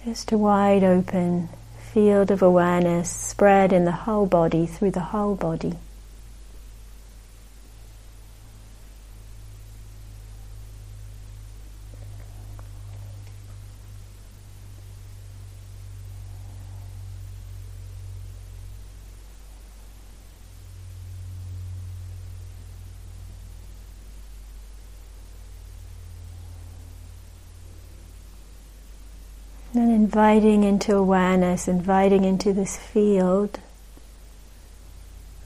just 0.06 0.32
wide 0.32 0.84
open 0.84 1.48
field 1.94 2.30
of 2.30 2.44
awareness 2.44 3.10
spread 3.10 3.74
in 3.74 3.84
the 3.84 3.92
whole 3.92 4.28
body, 4.28 4.68
through 4.68 4.92
the 4.92 5.00
whole 5.00 5.34
body. 5.36 5.74
And 29.74 29.92
inviting 29.92 30.64
into 30.64 30.96
awareness, 30.96 31.68
inviting 31.68 32.24
into 32.24 32.54
this 32.54 32.78
field 32.78 33.60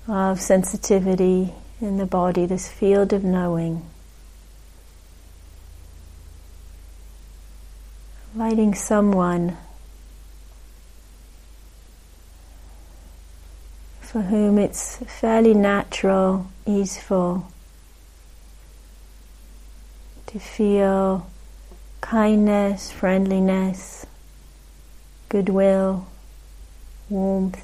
of 0.08 0.40
sensitivity 0.40 1.54
in 1.82 1.98
the 1.98 2.06
body, 2.06 2.46
this 2.46 2.70
field 2.70 3.12
of 3.12 3.24
knowing. 3.24 3.86
Inviting 8.34 8.74
someone 8.74 9.58
for 14.00 14.22
whom 14.22 14.58
it's 14.58 14.98
fairly 14.98 15.54
natural, 15.54 16.48
easeful 16.66 17.52
to 20.28 20.40
feel 20.40 21.28
kindness, 22.02 22.92
friendliness, 22.92 24.06
goodwill, 25.34 26.06
warmth. 27.10 27.60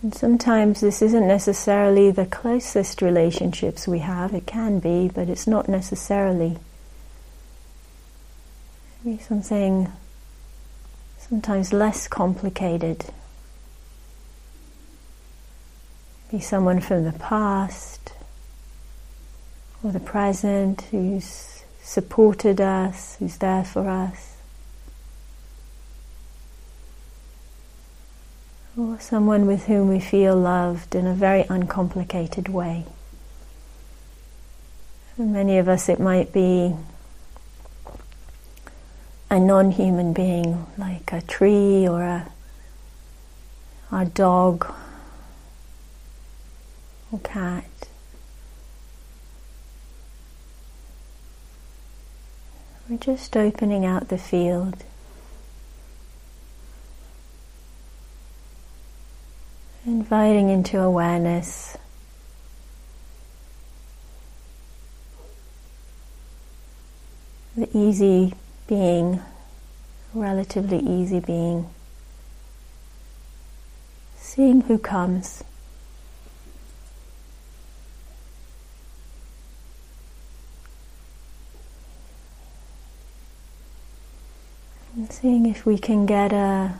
And 0.00 0.14
sometimes 0.14 0.80
this 0.80 1.02
isn't 1.02 1.28
necessarily 1.28 2.10
the 2.10 2.24
closest 2.24 3.02
relationships 3.02 3.86
we 3.86 3.98
have. 3.98 4.32
It 4.32 4.46
can 4.46 4.78
be, 4.78 5.10
but 5.14 5.28
it's 5.28 5.46
not 5.46 5.68
necessarily. 5.68 6.56
Maybe 9.04 9.22
something 9.22 9.92
sometimes 11.18 11.74
less 11.74 12.08
complicated. 12.08 13.04
Be 16.30 16.40
someone 16.40 16.80
from 16.80 17.04
the 17.04 17.12
past, 17.12 18.14
or 19.82 19.90
the 19.90 20.00
present 20.00 20.82
who's 20.90 21.62
supported 21.82 22.60
us, 22.60 23.16
who's 23.18 23.36
there 23.38 23.64
for 23.64 23.88
us. 23.88 24.36
Or 28.76 28.98
someone 29.00 29.46
with 29.46 29.66
whom 29.66 29.88
we 29.88 30.00
feel 30.00 30.36
loved 30.36 30.94
in 30.94 31.06
a 31.06 31.14
very 31.14 31.44
uncomplicated 31.48 32.48
way. 32.48 32.86
For 35.16 35.22
many 35.22 35.58
of 35.58 35.68
us, 35.68 35.88
it 35.88 36.00
might 36.00 36.32
be 36.32 36.74
a 39.28 39.38
non 39.38 39.72
human 39.72 40.12
being 40.12 40.66
like 40.78 41.12
a 41.12 41.20
tree 41.20 41.86
or 41.86 42.02
a, 42.02 42.30
a 43.90 44.06
dog 44.06 44.72
or 47.10 47.18
cat. 47.18 47.64
We're 52.92 52.98
just 52.98 53.34
opening 53.38 53.86
out 53.86 54.08
the 54.08 54.18
field. 54.18 54.84
Inviting 59.86 60.50
into 60.50 60.78
awareness. 60.78 61.78
The 67.56 67.74
easy 67.74 68.34
being, 68.66 69.22
relatively 70.12 70.80
easy 70.80 71.20
being. 71.20 71.70
Seeing 74.18 74.60
who 74.60 74.76
comes. 74.76 75.42
And 85.02 85.10
seeing 85.10 85.46
if 85.46 85.66
we 85.66 85.78
can 85.78 86.06
get 86.06 86.32
a 86.32 86.74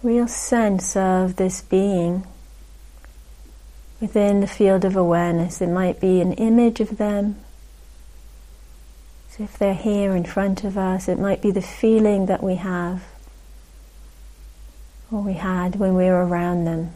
real 0.00 0.28
sense 0.28 0.94
of 0.94 1.34
this 1.34 1.60
being 1.60 2.24
within 4.00 4.40
the 4.40 4.46
field 4.46 4.84
of 4.84 4.94
awareness. 4.94 5.60
It 5.60 5.70
might 5.70 6.00
be 6.00 6.20
an 6.20 6.34
image 6.34 6.78
of 6.78 6.98
them. 6.98 7.34
So 9.30 9.42
if 9.42 9.58
they're 9.58 9.74
here 9.74 10.14
in 10.14 10.22
front 10.22 10.62
of 10.62 10.78
us, 10.78 11.08
it 11.08 11.18
might 11.18 11.42
be 11.42 11.50
the 11.50 11.60
feeling 11.60 12.26
that 12.26 12.44
we 12.44 12.54
have 12.54 13.02
or 15.10 15.20
we 15.20 15.32
had 15.32 15.80
when 15.80 15.96
we 15.96 16.04
were 16.04 16.24
around 16.24 16.64
them. 16.64 16.92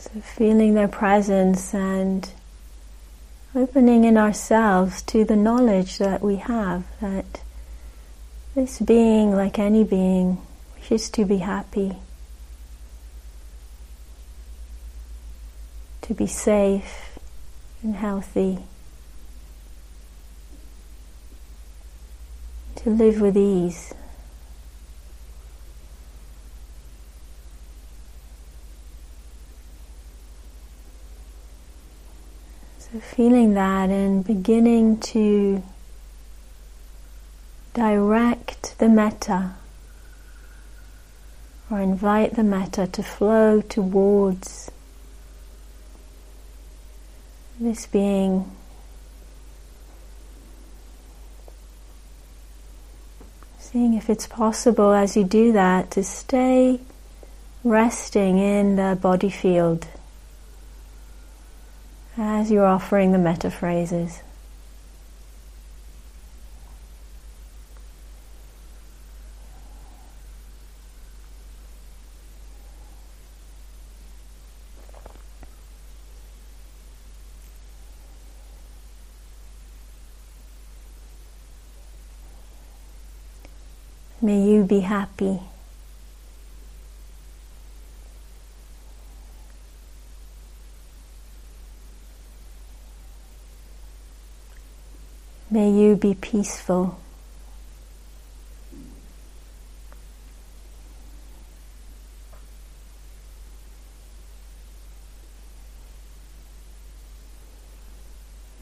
So 0.00 0.20
feeling 0.20 0.72
their 0.74 0.88
presence 0.88 1.74
and 1.74 2.30
opening 3.54 4.04
in 4.04 4.16
ourselves 4.16 5.02
to 5.02 5.24
the 5.24 5.36
knowledge 5.36 5.98
that 5.98 6.22
we 6.22 6.36
have 6.36 6.84
that 7.02 7.42
this 8.54 8.78
being, 8.78 9.32
like 9.32 9.58
any 9.58 9.84
being, 9.84 10.38
wishes 10.74 11.10
to 11.10 11.24
be 11.26 11.36
happy, 11.38 11.96
to 16.02 16.14
be 16.14 16.26
safe 16.26 17.18
and 17.82 17.94
healthy, 17.94 18.60
to 22.76 22.90
live 22.90 23.20
with 23.20 23.36
ease. 23.36 23.92
Feeling 33.14 33.54
that 33.54 33.90
and 33.90 34.24
beginning 34.24 34.96
to 34.98 35.60
direct 37.74 38.78
the 38.78 38.88
metta 38.88 39.50
or 41.68 41.80
invite 41.80 42.36
the 42.36 42.44
metta 42.44 42.86
to 42.86 43.02
flow 43.02 43.60
towards 43.62 44.70
this 47.58 47.86
being. 47.86 48.48
Seeing 53.58 53.94
if 53.94 54.08
it's 54.08 54.28
possible 54.28 54.92
as 54.92 55.16
you 55.16 55.24
do 55.24 55.52
that 55.52 55.90
to 55.92 56.04
stay 56.04 56.80
resting 57.64 58.38
in 58.38 58.76
the 58.76 58.96
body 59.00 59.30
field 59.30 59.86
as 62.20 62.50
you're 62.50 62.66
offering 62.66 63.12
the 63.12 63.18
metta 63.18 63.50
phrases. 63.50 64.20
May 84.20 84.42
you 84.42 84.64
be 84.64 84.80
happy. 84.80 85.40
May 95.52 95.68
you 95.68 95.96
be 95.96 96.14
peaceful. 96.14 96.96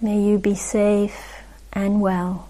May 0.00 0.22
you 0.22 0.38
be 0.38 0.54
safe 0.54 1.42
and 1.74 2.00
well. 2.00 2.48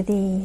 With 0.00 0.08
ease. 0.08 0.39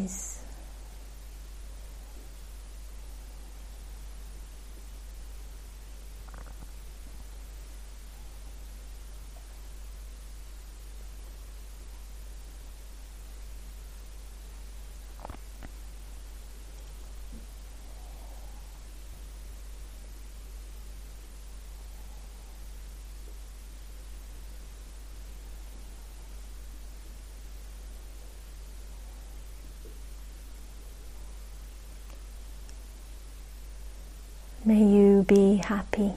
May 34.67 34.84
you 34.84 35.23
be 35.28 35.58
happy. 35.58 36.13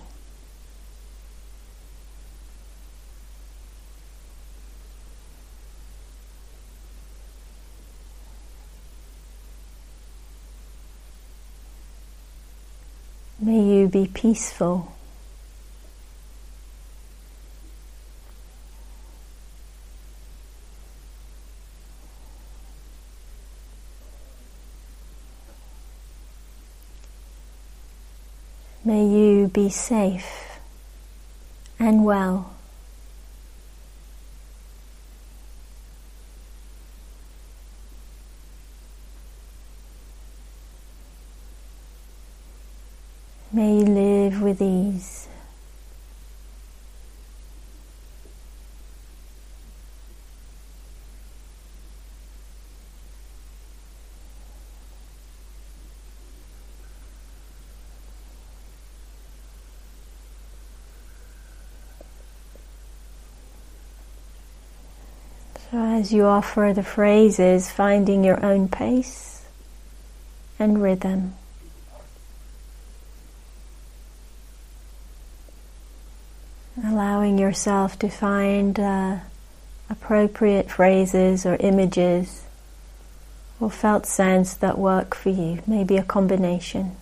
May 13.39 13.61
you 13.61 13.89
be 13.89 14.07
peaceful. 14.07 14.98
May 28.99 29.07
you 29.07 29.47
be 29.47 29.71
safe 29.71 30.59
and 31.79 32.05
well. 32.05 32.51
May 43.53 43.79
you 43.79 43.85
live 43.85 44.43
with 44.43 44.61
ease. 44.61 45.18
So, 65.71 65.77
as 65.77 66.15
you 66.15 66.25
offer 66.25 66.73
the 66.75 66.83
phrases, 66.83 67.71
finding 67.71 68.25
your 68.25 68.43
own 68.43 68.69
pace 68.69 69.45
and 70.59 70.83
rhythm. 70.83 71.35
Allowing 76.83 77.39
yourself 77.39 77.99
to 77.99 78.09
find 78.09 78.81
uh, 78.81 79.19
appropriate 79.91 80.71
phrases 80.71 81.45
or 81.45 81.57
images 81.57 82.45
or 83.61 83.71
felt 83.71 84.07
sense 84.07 84.55
that 84.55 84.79
work 84.79 85.15
for 85.15 85.31
you, 85.31 85.61
maybe 85.67 85.99
a 85.99 86.03
combination. 86.03 86.97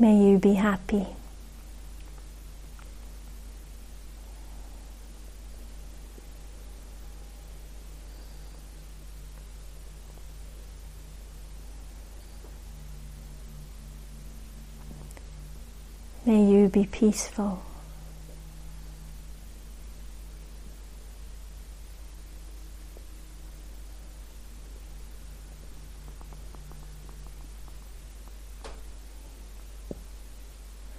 May 0.00 0.16
you 0.16 0.38
be 0.38 0.54
happy. 0.54 1.06
May 16.24 16.46
you 16.46 16.68
be 16.68 16.86
peaceful. 16.86 17.69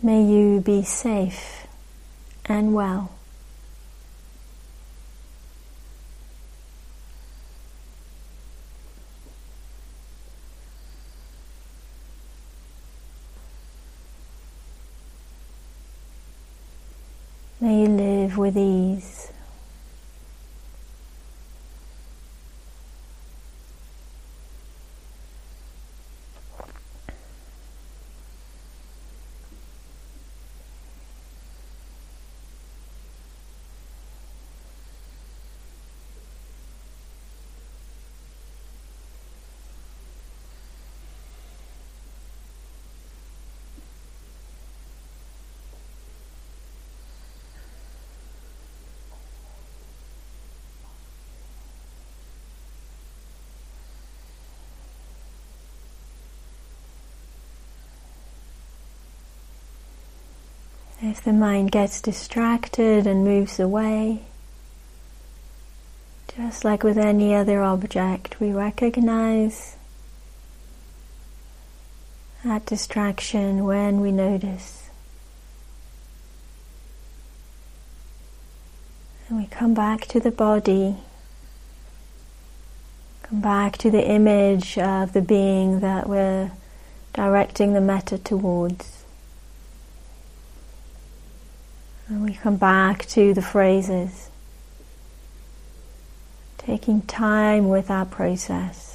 May 0.03 0.23
you 0.23 0.61
be 0.61 0.81
safe 0.81 1.67
and 2.45 2.73
well. 2.73 3.11
May 17.59 17.81
you 17.81 17.87
live 17.89 18.37
with 18.39 18.57
ease. 18.57 18.80
If 61.03 61.23
the 61.23 61.33
mind 61.33 61.71
gets 61.71 61.99
distracted 61.99 63.07
and 63.07 63.23
moves 63.23 63.59
away, 63.59 64.21
just 66.37 66.63
like 66.63 66.83
with 66.83 66.97
any 66.97 67.33
other 67.33 67.63
object, 67.63 68.39
we 68.39 68.51
recognize 68.51 69.75
that 72.43 72.67
distraction 72.67 73.63
when 73.65 73.99
we 73.99 74.11
notice. 74.11 74.89
And 79.27 79.39
we 79.39 79.47
come 79.47 79.73
back 79.73 80.01
to 80.07 80.19
the 80.19 80.31
body, 80.31 80.97
Come 83.23 83.39
back 83.39 83.77
to 83.77 83.89
the 83.89 84.05
image 84.05 84.77
of 84.77 85.13
the 85.13 85.21
being 85.21 85.79
that 85.79 86.09
we're 86.09 86.51
directing 87.13 87.71
the 87.71 87.79
metta 87.79 88.17
towards. 88.17 89.00
And 92.11 92.23
we 92.25 92.33
come 92.33 92.57
back 92.57 93.05
to 93.05 93.33
the 93.33 93.41
phrases, 93.41 94.29
taking 96.57 97.03
time 97.03 97.69
with 97.69 97.89
our 97.89 98.05
process. 98.05 98.90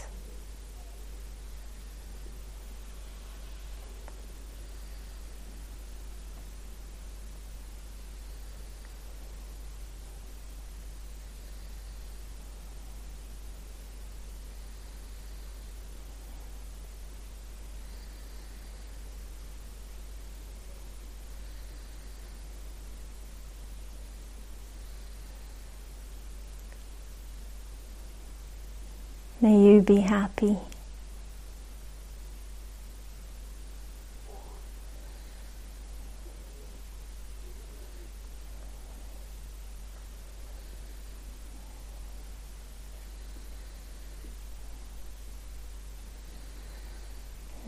May 29.46 29.60
you 29.60 29.80
be 29.80 30.00
happy. 30.00 30.56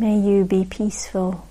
May 0.01 0.19
you 0.19 0.45
be 0.45 0.65
peaceful. 0.65 1.47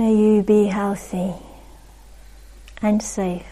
May 0.00 0.14
you 0.14 0.42
be 0.42 0.64
healthy 0.64 1.34
and 2.80 3.02
safe. 3.02 3.44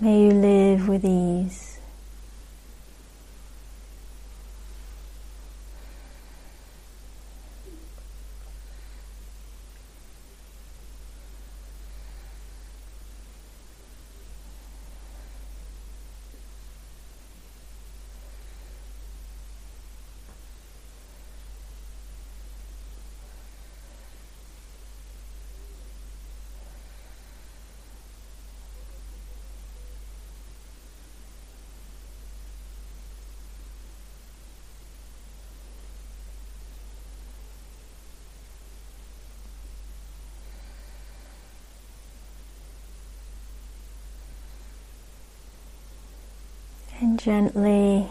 May 0.00 0.22
you 0.24 0.30
live 0.30 0.88
with 0.88 1.04
ease. 1.04 1.66
And 47.02 47.09
gently 47.22 48.08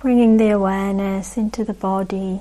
bringing 0.00 0.38
the 0.38 0.48
awareness 0.48 1.36
into 1.36 1.62
the 1.62 1.74
body. 1.74 2.40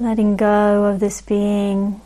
Letting 0.00 0.36
go 0.36 0.84
of 0.84 0.98
this 0.98 1.20
being. 1.20 2.00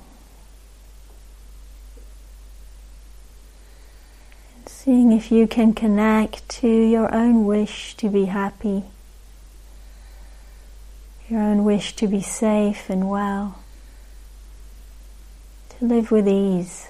Seeing 4.67 5.13
if 5.13 5.33
you 5.33 5.47
can 5.47 5.73
connect 5.73 6.47
to 6.61 6.69
your 6.69 7.15
own 7.15 7.47
wish 7.47 7.95
to 7.95 8.11
be 8.11 8.27
happy 8.27 8.85
your 11.29 11.41
own 11.41 11.65
wish 11.65 11.97
to 11.97 12.07
be 12.07 12.21
safe 12.21 12.91
and 12.91 13.09
well, 13.09 13.59
to 15.71 15.85
live 15.85 16.11
with 16.11 16.29
ease. 16.29 16.89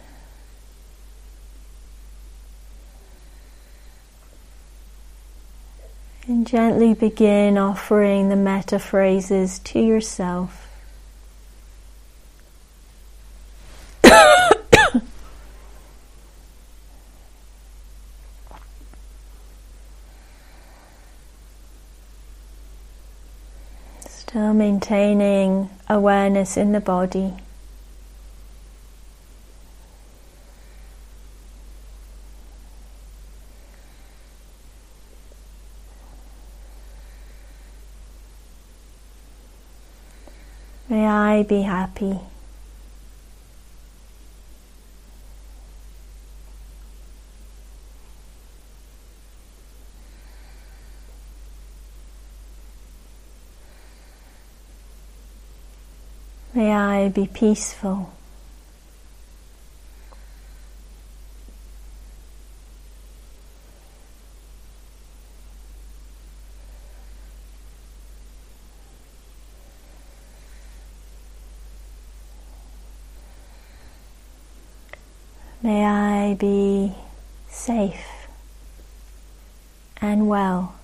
And 6.26 6.46
gently 6.46 6.94
begin 6.94 7.58
offering 7.58 8.30
the 8.30 8.36
metta 8.36 8.78
phrases 8.78 9.58
to 9.60 9.78
yourself. 9.78 10.68
Still 24.08 24.43
maintaining 24.58 25.70
awareness 25.88 26.56
in 26.56 26.72
the 26.72 26.80
body. 26.80 27.34
May 40.88 41.06
I 41.06 41.42
be 41.42 41.62
happy. 41.62 42.20
May 56.54 56.72
I 56.72 57.08
be 57.08 57.26
peaceful. 57.26 58.12
May 75.60 75.84
I 75.84 76.34
be 76.34 76.94
safe 77.48 78.28
and 80.00 80.28
well. 80.28 80.76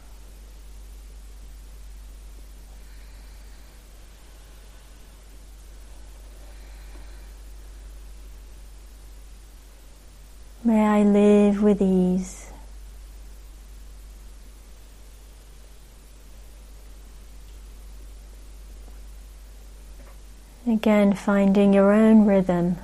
May 10.71 10.87
I 10.87 11.03
live 11.03 11.65
with 11.65 11.83
ease. 11.83 12.53
Again, 20.69 21.15
finding 21.15 21.75
your 21.75 21.91
own 21.91 22.25
rhythm. 22.25 22.77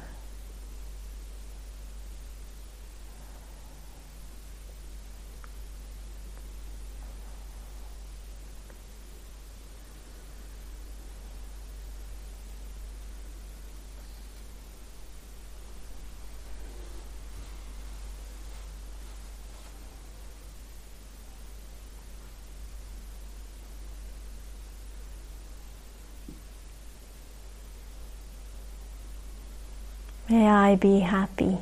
May 30.37 30.51
I 30.51 30.75
be 30.75 31.01
happy. 31.01 31.57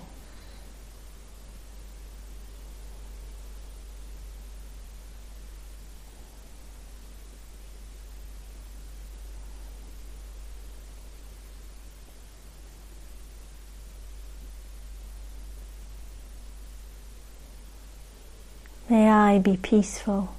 May 18.89 19.09
I 19.09 19.39
be 19.39 19.57
peaceful. 19.57 20.35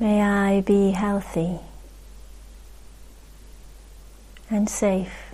May 0.00 0.22
I 0.58 0.60
be 0.60 0.90
healthy 0.90 1.60
and 4.50 4.68
safe. 4.68 5.32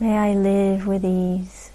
May 0.00 0.16
I 0.16 0.32
live 0.32 0.86
with 0.86 1.04
ease. 1.04 1.68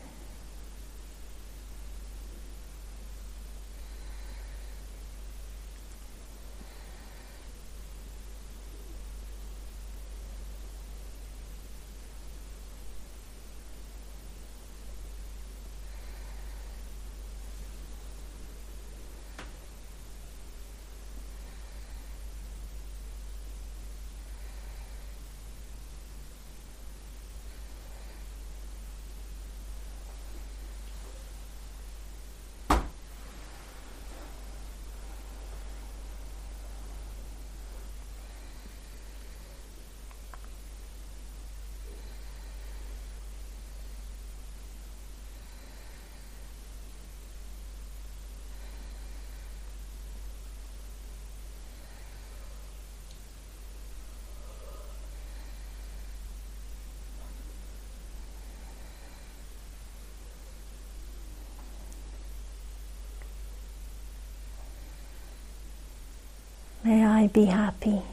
May 66.88 67.03
I 67.18 67.26
be 67.26 67.45
happy. 67.45 68.03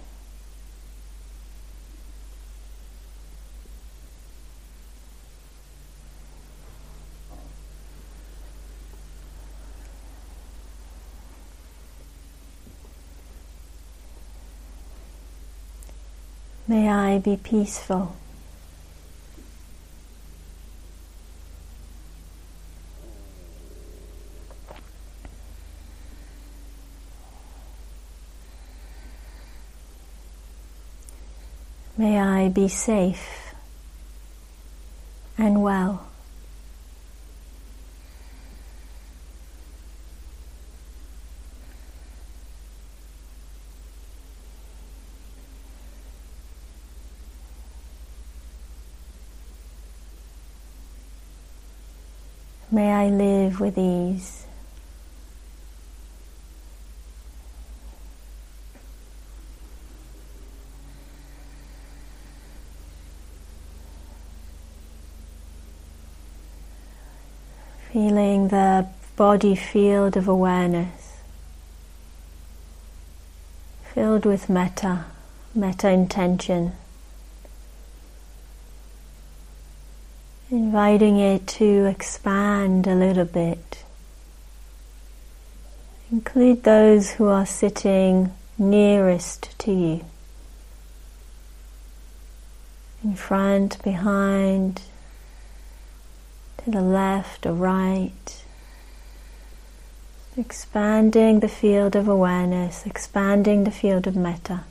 May 16.67 16.89
I 16.89 17.19
be 17.19 17.37
peaceful. 17.37 18.17
May 32.05 32.19
I 32.19 32.51
be 32.51 32.69
safe 32.69 33.55
and 35.39 35.63
well. 35.63 36.07
May 52.71 52.93
I 52.93 53.09
live 53.09 53.61
with 53.61 53.79
ease. 53.79 54.44
Feeling 67.95 68.49
the 68.49 68.89
body 69.15 69.55
field 69.55 70.17
of 70.17 70.27
awareness 70.27 71.19
filled 73.85 74.27
with 74.27 74.49
metta, 74.49 75.05
metta 75.55 75.91
intention. 75.91 76.73
Inviting 80.51 81.21
it 81.21 81.47
to 81.47 81.85
expand 81.85 82.89
a 82.89 82.97
little 82.97 83.27
bit. 83.27 83.85
Include 86.11 86.65
those 86.65 87.13
who 87.13 87.29
are 87.29 87.47
sitting 87.47 88.33
nearest 88.59 89.57
to 89.61 89.71
you. 89.71 90.05
In 93.05 93.15
front, 93.15 93.81
behind, 93.85 94.83
to 96.65 96.71
the 96.71 96.81
left 96.81 97.47
or 97.47 97.53
right. 97.53 98.45
Expanding 100.37 101.41
the 101.41 101.49
field 101.49 101.95
of 101.95 102.09
awareness, 102.09 102.87
expanding 102.87 103.65
the 103.65 103.71
field 103.71 104.07
of 104.07 104.17
metta. 104.17 104.65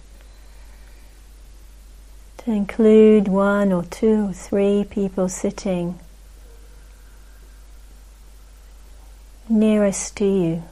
To 2.40 2.52
include 2.52 3.28
one 3.28 3.72
or 3.72 3.84
two 3.84 4.30
or 4.30 4.34
three 4.34 4.86
people 4.90 5.30
sitting 5.30 6.00
nearest 9.48 10.18
to 10.18 10.26
you. 10.26 10.64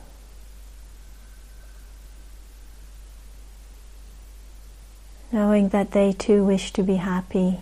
Knowing 5.32 5.70
that 5.70 5.92
they 5.92 6.12
too 6.12 6.44
wish 6.44 6.74
to 6.74 6.84
be 6.84 6.96
happy 6.96 7.60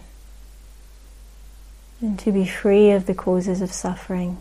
and 2.02 2.18
to 2.20 2.32
be 2.32 2.46
free 2.46 2.92
of 2.92 3.06
the 3.06 3.14
causes 3.14 3.62
of 3.62 3.72
suffering. 3.72 4.38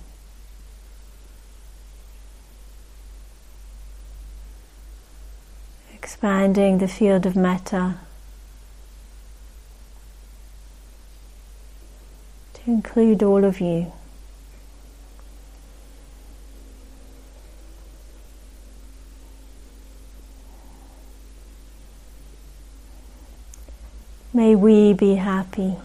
Expanding 5.92 6.78
the 6.78 6.88
field 6.88 7.26
of 7.26 7.34
metta 7.34 7.96
to 12.54 12.60
include 12.70 13.22
all 13.22 13.44
of 13.44 13.60
you. 13.60 13.92
May 24.32 24.54
we 24.54 24.92
be 24.92 25.16
happy. 25.16 25.76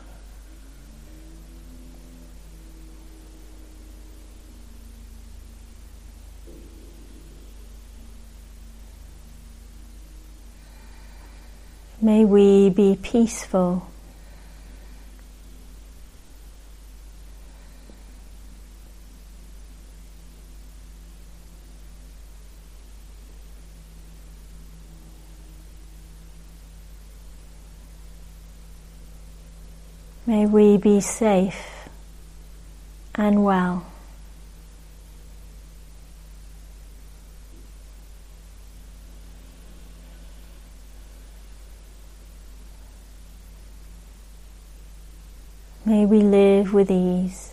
May 12.04 12.26
we 12.26 12.70
be 12.70 12.99
peaceful. 13.01 13.88
May 30.28 30.45
we 30.45 30.76
be 30.76 30.99
safe 30.99 31.88
and 33.16 33.45
well. 33.45 33.93
May 45.94 46.08
we 46.08 46.22
live 46.22 46.74
with 46.74 46.89
ease. 46.89 47.53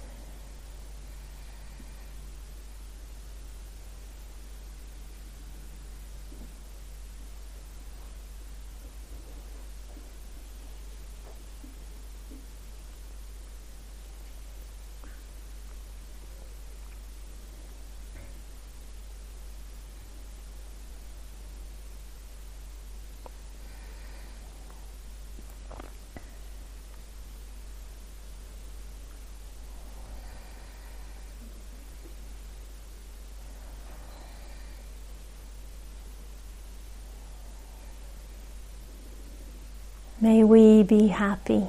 May 40.22 40.44
we 40.44 40.82
be 40.82 41.06
happy. 41.06 41.66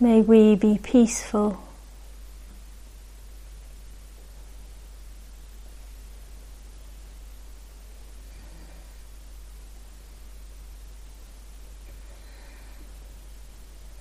May 0.00 0.22
we 0.22 0.56
be 0.56 0.78
peaceful. 0.82 1.62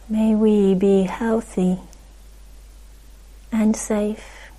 May 0.07 0.33
we 0.35 0.73
be 0.73 1.03
healthy 1.03 1.79
and 3.69 3.77
safe. 3.77 4.49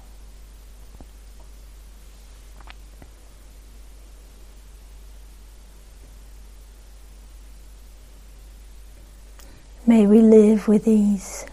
May 9.85 10.07
we 10.07 10.21
live 10.21 10.69
with 10.69 10.87
ease. 10.87 11.45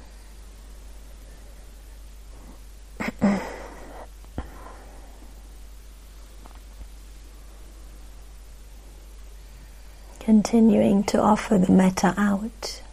Continuing 10.20 11.04
to 11.06 11.20
offer 11.20 11.58
the 11.58 11.72
metta 11.72 12.14
out. 12.18 12.84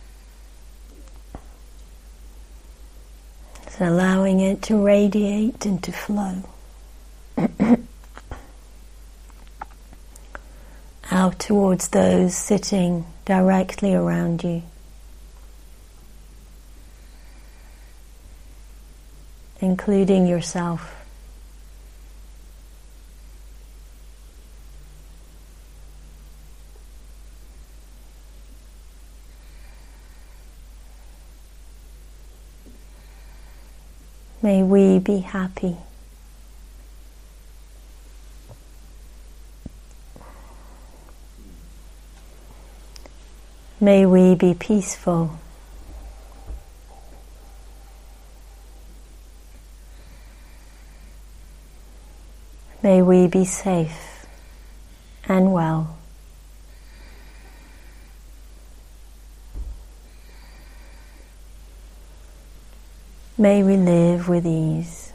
And 3.79 3.89
allowing 3.89 4.41
it 4.41 4.63
to 4.63 4.77
radiate 4.85 5.67
and 5.67 5.83
to 5.83 5.93
flow. 5.93 6.43
Out 11.11 11.39
towards 11.39 11.89
those 11.89 12.35
sitting 12.35 13.07
directly 13.25 13.95
around 13.95 14.45
you. 14.45 14.63
Including 19.61 20.27
yourself. 20.27 20.94
May 34.45 34.63
we 34.63 34.99
be 34.99 35.21
happy. 35.21 35.79
May 43.81 44.05
we 44.05 44.35
be 44.35 44.53
peaceful. 44.53 45.39
May 52.83 53.01
we 53.01 53.27
be 53.27 53.47
safe 53.47 54.27
and 55.27 55.55
well. 55.55 55.97
May 63.37 63.65
we 63.65 63.77
live 63.77 64.29
with 64.29 64.47
ease. 64.47 65.13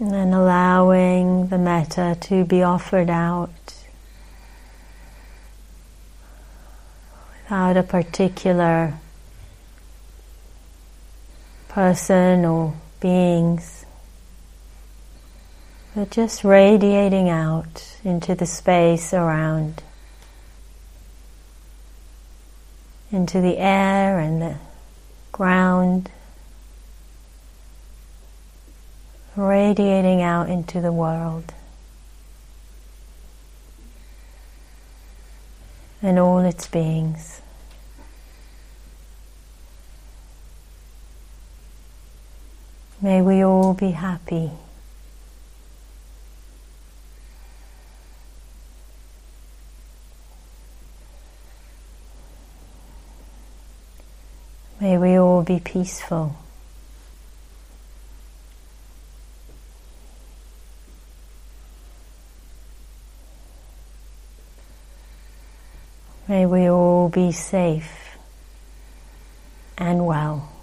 And 0.00 0.12
then 0.12 0.32
allowing 0.32 1.48
the 1.48 1.58
metta 1.58 2.16
to 2.22 2.44
be 2.44 2.62
offered 2.62 3.10
out 3.10 3.50
without 7.42 7.76
a 7.76 7.82
particular 7.82 8.94
person 11.74 12.44
or 12.44 12.72
beings, 13.00 13.84
but 15.92 16.08
just 16.08 16.44
radiating 16.44 17.28
out 17.28 17.98
into 18.04 18.32
the 18.32 18.46
space 18.46 19.12
around, 19.12 19.82
into 23.10 23.40
the 23.40 23.58
air 23.58 24.20
and 24.20 24.40
the 24.40 24.56
ground, 25.32 26.08
radiating 29.34 30.22
out 30.22 30.48
into 30.48 30.80
the 30.80 30.92
world. 30.92 31.52
And 36.00 36.20
all 36.20 36.38
its 36.38 36.68
beings. 36.68 37.40
May 43.04 43.20
we 43.20 43.44
all 43.44 43.74
be 43.74 43.90
happy. 43.90 44.50
May 54.80 54.96
we 54.96 55.18
all 55.18 55.42
be 55.42 55.60
peaceful. 55.60 56.34
May 66.26 66.46
we 66.46 66.70
all 66.70 67.10
be 67.10 67.32
safe 67.32 68.16
and 69.76 70.06
well. 70.06 70.53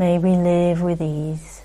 May 0.00 0.16
we 0.16 0.30
live 0.30 0.80
with 0.80 1.02
ease. 1.02 1.59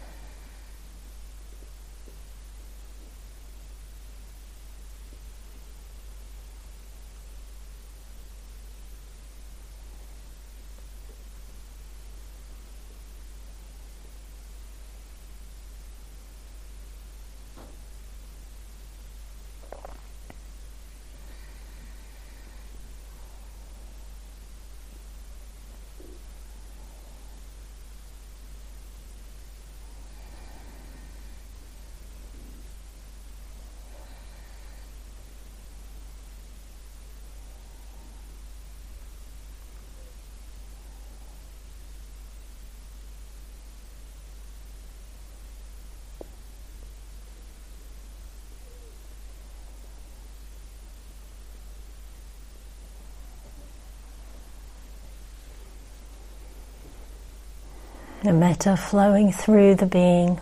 The 58.25 58.33
metta 58.33 58.75
flowing 58.75 59.31
through 59.31 59.75
the 59.75 59.85
being, 59.85 60.39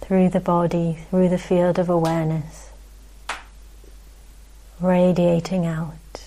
through 0.00 0.30
the 0.30 0.40
body, 0.40 0.98
through 1.10 1.28
the 1.28 1.38
field 1.38 1.78
of 1.78 1.88
awareness, 1.88 2.70
radiating 4.80 5.64
out, 5.64 6.24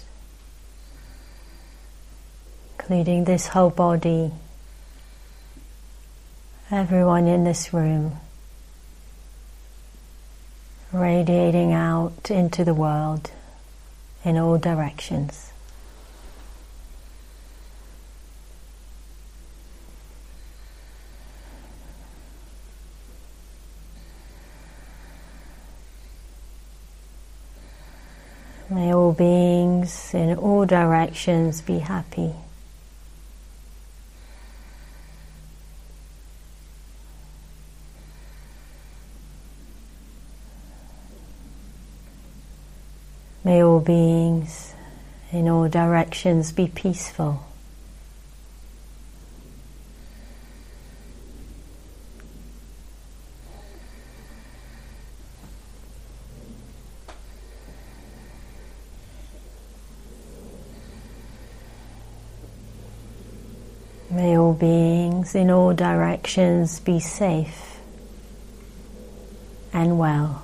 including 2.79 3.25
this 3.25 3.47
whole 3.47 3.69
body, 3.69 4.31
everyone 6.71 7.27
in 7.27 7.43
this 7.43 7.73
room, 7.73 8.21
radiating 10.93 11.73
out 11.73 12.31
into 12.31 12.63
the 12.63 12.73
world 12.73 13.29
in 14.23 14.37
all 14.37 14.57
directions. 14.57 15.52
May 28.69 28.93
all 28.93 29.13
beings 29.13 30.13
in 30.13 30.35
all 30.37 30.65
directions 30.65 31.61
be 31.61 31.79
happy. 31.79 32.33
May 43.43 43.61
all 43.61 43.81
beings 43.81 44.73
in 45.31 45.49
all 45.49 45.67
directions 45.67 46.53
be 46.53 46.67
peaceful. 46.67 47.45
May 64.09 64.37
all 64.37 64.52
beings 64.63 65.35
in 65.35 65.51
all 65.51 65.73
directions 65.73 66.79
be 66.79 66.97
safe 66.97 67.81
and 69.73 69.99
well. 69.99 70.41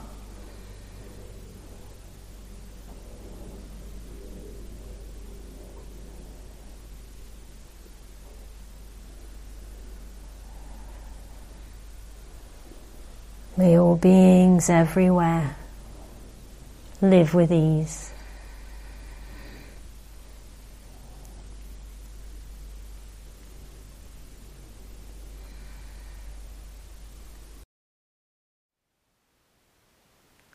May 13.55 13.79
all 13.79 13.95
beings 13.95 14.69
everywhere 14.69 15.55
live 17.01 17.33
with 17.33 17.53
ease. 17.53 18.11